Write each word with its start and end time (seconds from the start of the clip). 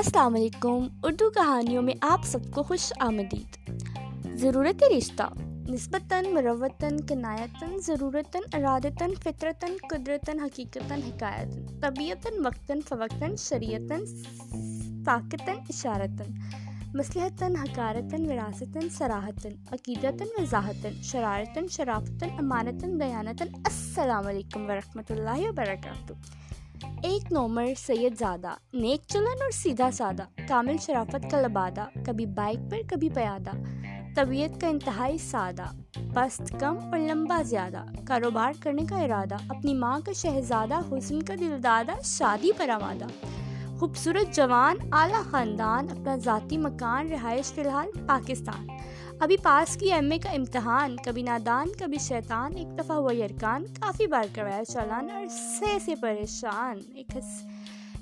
السلام 0.00 0.34
علیکم۔ 0.34 0.86
اردو 1.02 1.30
کہانیوں 1.30 1.82
میں 1.82 1.94
آپ 2.00 2.20
سب 2.24 2.38
کو 2.50 2.62
خوش 2.62 2.92
آمدید۔ 3.00 3.56
ضرورت 4.34 4.82
رشتہ۔ 4.96 5.22
نسبتاً، 5.68 6.24
مروتاً، 6.32 6.96
کنایتاً، 7.08 7.78
ضرورتاً، 7.86 8.42
ارادتاً، 8.52 9.10
فطرتاً، 9.24 9.70
قدرتاً، 9.86 10.38
حقیقتاً، 10.38 11.00
حکایتاً، 11.02 11.80
طبیعتاً، 11.80 12.44
وقتاً، 12.44 12.80
فوقتاً، 12.80 13.36
شریعتاً، 13.38 14.00
طاقتاً، 15.04 15.54
اشارتاً، 15.68 16.26
مصلحتاً، 16.94 17.56
حکارتاً، 17.56 18.26
وراثتاً 18.26 18.88
سراحتاً 18.88 19.52
عقیدتاً، 19.72 20.26
وضاحتاً، 20.38 21.02
شرارتاً، 21.02 21.66
شرافتاً، 21.70 22.28
امانتاً 22.38 23.00
دیانتاً 23.00 23.48
السلام 23.64 24.26
علیکم 24.26 24.66
ورحمۃ 24.66 25.10
اللہ 25.10 25.48
وبرکاتہ۔ 25.48 26.39
ایک 27.02 27.32
نومر 27.32 27.66
سید 27.76 28.18
زادہ، 28.18 28.54
نیک 28.72 29.00
چلن 29.06 29.42
اور 29.42 29.50
سیدھا 29.50 29.90
سادہ، 29.90 30.22
کامل 30.48 30.76
شرافت 30.80 31.30
کا 31.30 31.40
لبادہ، 31.40 31.84
کبھی 32.06 32.26
بائک 32.26 32.70
پر، 32.70 32.78
کبھی 32.88 33.08
پیادہ۔ 33.08 33.50
طبیعت 34.16 34.60
کا 34.60 34.66
انتہائی 34.66 35.18
سادہ، 35.18 35.64
پست 36.14 36.60
کم 36.60 36.76
اور 36.78 36.98
لمبا 36.98 37.42
زیادہ۔ 37.42 37.84
کاروبار 38.06 38.52
کرنے 38.60 38.82
کا 38.90 38.98
ارادہ، 38.98 39.34
اپنی 39.48 39.74
ماں 39.74 40.00
کا 40.06 40.12
شہزادہ 40.12 40.74
حسن 40.74 41.22
کا 41.22 41.34
دل 41.40 41.62
دادا 41.62 41.92
شادی 42.04 42.50
پر 42.56 42.68
آمادہ۔ 42.68 43.06
خوبصورت 43.78 44.34
جوان، 44.34 44.76
اعلیٰ 44.92 45.24
خاندان، 45.24 45.86
اپنا 45.90 46.16
ذاتی 46.16 46.58
مکان، 46.58 47.08
رہائش 47.08 47.52
فی 47.52 47.60
الحال، 47.60 47.88
پاکستان۔ 48.06 48.66
ابھی 49.20 49.36
پاس 49.36 49.76
کی 49.76 49.92
ایم 49.92 50.10
اے 50.10 50.18
کا 50.18 50.30
امتحان، 50.30 50.96
کبھی 51.04 51.22
نادان، 51.22 51.68
کبھی 51.78 51.98
شیطان، 51.98 52.56
ایک 52.56 52.78
دفعہ 52.78 52.96
ہوا 52.96 53.14
یرکان 53.14 53.64
کافی 53.80 54.06
بار 54.06 54.24
کروایا 54.34 54.64
چالان 54.64 55.10
اور 55.10 55.26
سے 55.28 55.78
سے 55.84 55.94
پریشان، 55.94 56.78
ایک 56.94 57.16
حس 57.16 57.42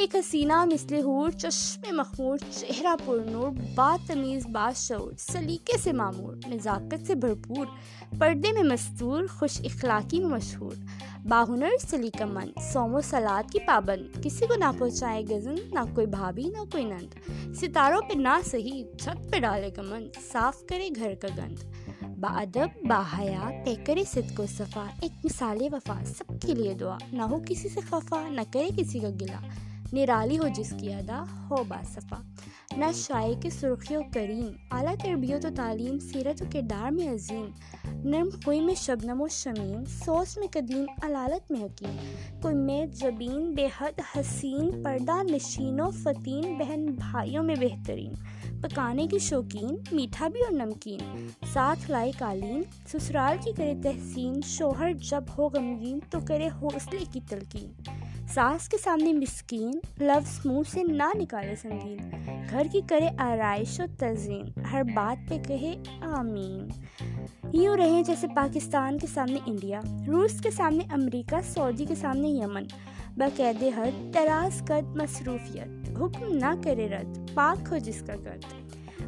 ایک 0.00 0.14
حسینہ 0.16 0.64
مثل 0.64 0.94
حور، 0.94 1.30
چشم 1.30 1.96
مخمور، 1.96 2.38
چہرہ 2.50 2.94
پر 3.04 3.18
نور 3.30 3.50
بات 3.74 4.08
تمیز 4.08 4.46
باشعور 4.46 5.12
سلیقے 5.18 5.78
سے 5.78 5.92
معمور، 5.92 6.36
نزاکت 6.48 7.06
سے 7.06 7.14
بھرپور، 7.14 7.66
پردے 8.18 8.52
میں 8.52 8.62
مستور، 8.62 9.24
خوش 9.26 9.60
اخلاقی 9.64 10.20
میں 10.20 10.28
مشہور، 10.28 10.72
باہنر، 11.28 11.76
سلیقہ 11.80 12.24
مند، 12.24 12.60
سوم 12.72 12.94
و 12.94 13.00
سلاد 13.00 13.52
کی 13.52 13.58
پابند، 13.58 14.24
کسی 14.24 14.46
کو 14.46 14.54
نہ 14.54 14.64
پہنچائے 14.78 15.22
گزن، 15.22 15.54
نہ 15.72 15.78
کوئی 15.94 16.06
بھابھی، 16.06 16.44
نہ 16.44 16.64
کوئی 16.72 16.84
نند، 16.84 17.14
ستاروں 17.54 18.02
پہ 18.02 18.18
نہ 18.18 18.40
صحیح 18.44 18.84
چھت 18.98 19.32
پہ 19.32 19.38
ڈالے 19.38 19.70
گمن 19.78 20.08
صاف 20.32 20.66
کرے 20.68 20.88
گھر 20.96 21.14
کا 21.14 21.28
گند، 21.38 21.58
با 22.18 22.28
ادب، 22.28 22.86
با 22.88 23.02
حیا، 23.18 23.50
طے 23.64 23.74
کرے 23.86 24.04
صدق 24.04 24.40
و 24.40 24.46
صفا، 24.46 24.86
ایک 25.00 25.24
مثال 25.24 25.58
وفا، 25.72 26.02
سب 26.06 26.32
کے 26.46 26.54
لیے 26.54 26.74
دعا، 26.74 26.98
نہ 27.12 27.22
ہو 27.22 27.38
کسی 27.46 27.68
سے 27.68 27.80
خفا، 27.80 28.28
نہ 28.28 28.40
کرے 28.52 28.68
کسی 28.76 28.98
کا 28.98 29.08
گلا 29.08 29.40
نرالی 29.92 30.38
ہو 30.38 30.48
جس 30.48 30.74
کی 30.80 30.92
ادا 30.92 31.24
ہو 31.50 31.64
با 31.64 31.76
صفا۔ 31.94 32.16
نہ 32.76 32.84
شائع 32.94 33.34
کے 33.40 33.50
سرخی 33.50 33.96
و 33.96 34.00
کریم۔ 34.14 34.46
اعلیٰ 34.70 34.94
تربیت 35.02 35.44
و 35.44 35.48
تعلیم 35.56 35.98
سیرت 35.98 36.42
و 36.42 36.44
کردار 36.52 36.90
میں 36.90 37.08
عظیم۔ 37.08 37.44
نرم 38.04 38.28
خوئی 38.44 38.60
میں 38.60 38.74
شبنم 38.74 39.20
و 39.20 39.28
شمیم۔ 39.28 39.84
سوچ 39.84 40.38
میں 40.38 40.46
قدیم 40.50 40.84
علالت 41.02 41.50
میں 41.50 41.60
حکیم۔ 41.60 41.96
کوئی 42.42 42.54
میت 42.54 42.94
جبین 42.94 43.54
بے 43.54 43.68
حد 43.78 44.00
حسین۔ 44.16 44.82
پردہ 44.82 45.22
نشین 45.22 45.80
و 45.80 45.90
فتین 45.90 46.54
بہن 46.58 46.86
بھائیوں 46.86 47.44
میں 47.44 47.54
بہترین۔ 47.54 48.12
پکانے 48.60 49.06
کی 49.06 49.18
شوقین، 49.18 49.76
میٹھا 49.92 50.28
بھی 50.28 50.40
اور 50.40 50.52
نمکین۔ 50.52 51.28
ساتھ 51.52 51.90
لائے 51.90 52.10
قالین۔ 52.10 52.62
سسرال 52.86 53.36
کی 53.44 53.52
کرے 53.56 53.74
تحسین۔ 53.82 54.40
شوہر 54.44 54.92
جب 54.92 55.24
ہو 55.38 55.48
غمگین 55.48 55.98
تو 56.10 56.18
کرے 56.28 56.48
حوصلے 56.62 57.04
کی 57.12 57.20
تلقین۔ 57.28 57.72
ساس 58.34 58.68
کے 58.68 58.76
سامنے 58.78 59.12
مسکین، 59.12 59.70
لفظ 60.00 60.46
منہ 60.46 60.58
سے 60.72 60.82
نہ 60.82 61.02
نکالے 61.14 61.56
سنگین۔ 61.56 61.98
گھر 62.50 62.66
کی 62.72 62.80
کرے 62.88 63.08
آرائش 63.18 63.80
و 63.80 63.82
تزئین 63.98 64.64
ہر 64.72 64.82
بات 64.82 65.28
پہ 65.28 65.38
کہے 65.48 65.74
آمین۔ 66.00 66.68
یوں 67.52 67.76
رہے 67.76 68.02
جیسے 68.02 68.26
پاکستان 68.36 68.98
کے 68.98 69.06
سامنے 69.06 69.38
انڈیا، 69.46 69.80
روس 70.06 70.40
کے 70.40 70.50
سامنے 70.50 70.84
امریکہ، 70.92 71.36
سعودی 71.54 71.84
کے 71.84 71.94
سامنے 71.94 72.28
یمن۔ 72.28 72.62
باقید 73.16 73.62
حد 73.62 74.14
دراز 74.14 74.62
قد 74.66 74.96
مصروفیت، 74.96 75.90
حکم 75.90 76.36
نہ 76.36 76.62
کرے 76.64 76.88
رد، 76.88 77.18
پاک 77.34 77.72
ہو 77.72 77.78
جس 77.78 78.02
کا 78.06 78.14
قد 78.16 78.64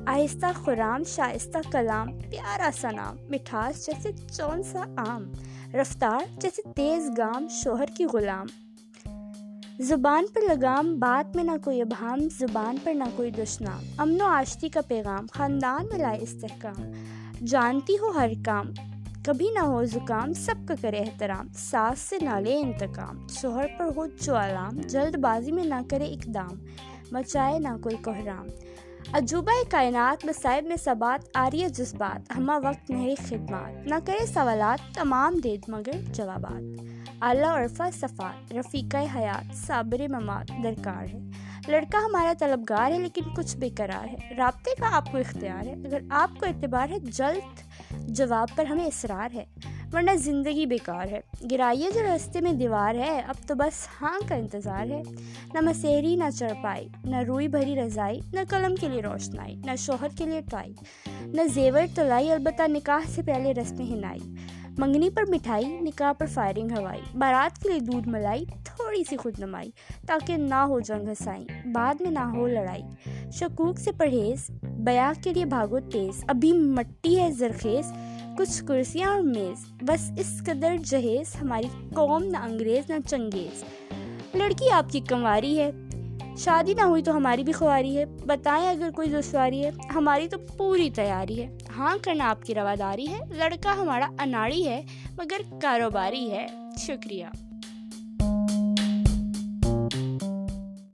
آہستہ 0.07 0.47
خرام، 0.55 1.05
شائستہ 1.05 1.59
کلام، 1.71 2.19
پیارا 2.31 2.71
سا 2.81 2.91
نام، 2.91 3.17
مٹھاس 3.31 3.87
جیسے 3.87 4.11
چون 4.33 4.63
سا 4.63 4.85
عام۔ 4.97 5.33
رفتار 5.75 6.41
جیسے 6.41 6.63
تیز 6.77 7.11
گام، 7.19 7.47
شوہر 7.49 7.87
کی 7.97 8.05
غلام۔ 8.05 8.47
زبان 9.83 10.25
پر 10.33 10.41
لگام، 10.41 10.99
بات 10.99 11.37
میں 11.37 11.45
نہ 11.45 11.51
کوئی 11.65 11.83
ابہام، 11.83 12.19
زبان 12.39 12.77
پر 12.85 12.95
نہ 12.95 13.05
کوئی 13.17 13.31
دشنام۔ 13.31 13.81
امن 13.99 14.21
و 14.21 14.25
آشتی 14.25 14.69
کا 14.69 14.81
پیغام، 14.89 15.27
خاندان 15.33 15.87
میں 15.91 15.99
لائے 15.99 16.19
استحکام۔ 16.21 16.83
جانتی 17.47 17.95
ہو 17.99 18.11
ہر 18.11 18.31
کام، 18.45 18.67
کبھی 19.25 19.49
نہ 19.55 19.59
ہو 19.59 19.85
زکام، 19.85 20.33
سب 20.33 20.55
کا 20.69 20.75
کرے 20.81 20.99
احترام، 20.99 21.47
ساس 21.55 21.99
سے 21.99 22.17
نہ 22.23 22.31
لے 22.31 22.61
انتقام۔ 22.61 23.27
شوہر 23.29 23.67
پر 23.79 23.89
ہو 23.97 24.07
جو 24.07 24.37
علام 24.37 24.81
جلد 24.81 25.17
بازی 25.17 25.53
میں 25.53 25.65
نہ 25.65 25.81
کرے 25.91 26.05
اقدام، 26.05 26.67
مچائے 27.13 27.59
نہ 27.59 27.77
کوئی 27.81 27.97
کوحرام 27.97 28.47
عجوبہ 29.13 29.71
کائنات 29.71 30.25
مصائب 30.25 30.65
میں 30.65 30.77
سبات 30.77 31.29
آریہ 31.35 31.69
جذبات، 31.69 32.33
ہمہ 32.37 32.53
وقت 32.63 32.91
نہری 32.91 33.15
خدمات۔ 33.29 33.87
نہ 33.87 33.95
کرے 34.05 34.27
سوالات 34.27 34.95
تمام 34.95 35.35
دے 35.35 35.57
مگر 35.69 35.93
جوابات۔ 36.07 36.85
اعلیٰ 37.23 37.63
عرفہ 37.63 37.83
صفات، 37.93 38.53
رفیقہ 38.53 38.97
حیات، 38.97 39.55
صابر 39.55 40.09
ممات، 40.09 40.51
درکار 40.63 41.15
ہے 41.15 41.19
لڑکا 41.69 41.99
ہمارا 41.99 42.33
طلبگار 42.39 42.91
ہے 42.91 42.99
لیکن 42.99 43.23
کچھ 43.37 43.57
بے 43.57 43.69
قرار 43.69 44.09
ہے۔ 44.09 44.35
رابطے 44.37 44.71
کا 44.81 44.97
آپ 44.97 45.13
کو 45.13 45.19
اختیار 45.19 45.67
ہے۔ 45.67 45.73
اگر 45.73 45.99
آپ 46.11 46.31
کو 46.41 46.47
اعتبار 46.47 46.89
ہے 46.89 46.99
جلد 46.99 47.59
جواب 47.93 48.49
پر 48.57 48.67
ہمیں 48.67 48.87
اصرار 48.87 49.35
ہے۔ 49.35 49.45
ورنہ 49.93 50.11
زندگی 50.17 50.67
بیکار 50.67 51.07
ہے۔ 51.07 51.21
گرائیے 51.51 51.91
جو 51.95 52.01
رستے 52.17 52.41
میں 52.41 52.53
دیوار 52.53 52.95
ہے، 52.95 53.23
اب 53.29 53.35
تو 53.47 53.55
بس 53.55 53.89
ہاں 54.03 54.19
کا 54.29 54.35
انتظار 54.35 54.91
ہے۔ 54.91 55.03
نہ 55.55 55.61
مسحری 55.61 56.17
نہ 56.17 56.25
چڑپائی 56.39 56.89
نہ 57.05 57.17
روئی 57.17 57.49
بھری 57.49 57.77
رضائی، 57.77 58.21
نہ 58.33 58.41
قلم 58.49 58.75
کے 58.77 58.89
لیے 58.89 59.03
روشنائی، 59.03 59.55
نہ 59.55 59.71
شوہر 59.79 60.07
کے 60.19 60.27
لیے 60.27 60.41
ٹائی، 60.51 60.73
نہ 61.21 61.41
زیور 61.55 61.83
تلائی، 61.95 62.33
البتہ 62.33 62.63
نکاح 62.69 63.11
سے 63.11 63.23
پہلے 63.23 63.55
رسمیں 63.55 63.87
ہنائی۔ 63.87 64.35
منگنی 64.79 65.11
پر 65.11 65.23
مٹھائی، 65.29 65.65
نکاح 65.65 66.13
پر 66.13 66.27
فائرنگ 66.27 66.71
ہوائی۔ 66.79 67.01
بارات 67.15 67.59
کے 67.59 67.69
لیے 67.69 67.81
دودھ 67.81 68.09
ملائی، 68.09 68.45
تھوڑی 68.65 69.05
سی 69.05 69.17
خود 69.17 69.39
نمائی، 69.39 69.71
تاکہ 70.07 70.37
نہ 70.37 70.55
ہو 70.55 70.81
جنگ 70.81 71.09
ہسائی 71.09 71.47
بعد 71.65 71.95
میں 72.01 72.11
نہ 72.11 72.19
ہو 72.19 72.47
لڑائی۔ 72.47 72.83
شکوک 73.33 73.79
سے 73.79 73.93
پرہیز، 73.93 74.51
بیاہ 74.63 75.25
کے 75.25 75.33
لیے 75.33 75.45
بھاگو 75.45 75.81
تیز۔ 75.81 76.25
ابھی 76.29 76.53
مٹی 76.53 77.21
ہے 77.21 77.31
زرخیز 77.31 77.93
کچھ 78.39 78.65
کرسیاں 78.65 79.11
اور 79.11 79.21
میز۔ 79.21 79.73
بس 79.81 80.11
اس 80.19 80.43
قدر 80.47 80.77
جہیز 80.85 81.37
ہماری 81.43 81.87
قوم 81.95 82.23
نہ 82.23 82.37
انگریز 82.37 82.91
نہ 82.91 82.95
چنگیز۔ 83.09 83.65
لڑکی 84.35 84.71
آپ 84.71 84.91
کی 84.91 85.01
کنواری 85.01 85.61
ہے۔ 85.61 85.71
شادی 86.39 86.75
نہ 86.75 86.81
ہوئی 86.81 87.03
تو 87.03 87.17
ہماری 87.17 87.45
بھی 87.45 87.53
خواری 87.53 87.99
ہے۔ 87.99 88.05
بتائیں 88.05 88.69
اگر 88.69 88.91
کوئی 88.91 89.09
دشواری 89.09 89.65
ہے، 89.65 89.71
ہماری 89.95 90.29
تو 90.29 90.39
پوری 90.57 90.91
تیاری 90.91 91.43
ہے۔ 91.43 91.57
ہاں 91.77 91.97
کرنا 92.03 92.31
آپ 92.31 92.43
کی 92.43 92.55
رواداری 92.55 93.09
ہے۔ 93.09 93.19
لڑکا 93.31 93.75
ہمارا 93.79 94.09
اناڑی 94.19 94.69
ہے، 94.69 94.83
مگر 95.19 95.41
کاروباری 95.63 96.31
ہے۔ 96.31 96.47
شکریہ۔ 96.79 97.27